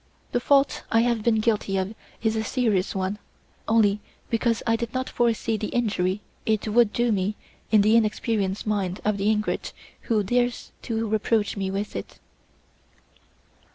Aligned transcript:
The 0.31 0.39
fault 0.39 0.81
I 0.91 1.01
have 1.01 1.21
been 1.21 1.41
guilty 1.41 1.77
of 1.77 1.93
is 2.23 2.35
a 2.35 2.43
serious 2.43 2.95
one 2.95 3.19
only 3.67 3.99
because 4.31 4.63
I 4.65 4.75
did 4.75 4.95
not 4.95 5.07
foresee 5.07 5.57
the 5.57 5.67
injury 5.67 6.21
it 6.43 6.67
would 6.67 6.91
do 6.91 7.11
me 7.11 7.35
in 7.71 7.81
the 7.81 7.95
inexperienced 7.95 8.65
mind 8.65 8.99
of 9.05 9.17
the 9.17 9.29
ingrate 9.29 9.73
who 10.09 10.23
dares 10.23 10.71
to 10.87 11.07
reproach 11.07 11.55
me 11.55 11.69
with 11.69 11.95
it." 11.95 12.17